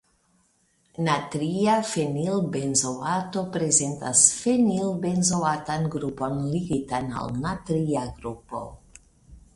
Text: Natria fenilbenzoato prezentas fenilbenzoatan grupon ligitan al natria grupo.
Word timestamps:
Natria 1.07 1.75
fenilbenzoato 1.89 3.43
prezentas 3.57 4.23
fenilbenzoatan 4.39 5.87
grupon 5.97 6.43
ligitan 6.57 7.17
al 7.25 7.33
natria 7.47 8.11
grupo. 8.21 8.67